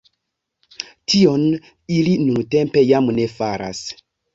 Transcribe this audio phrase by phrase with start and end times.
[1.11, 1.45] Tion
[1.99, 3.89] ili nuntempe jam ne faras.